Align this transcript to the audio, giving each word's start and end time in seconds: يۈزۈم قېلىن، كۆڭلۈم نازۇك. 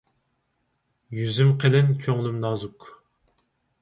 يۈزۈم 1.17 1.53
قېلىن، 1.65 1.93
كۆڭلۈم 2.07 2.43
نازۇك. 2.47 2.89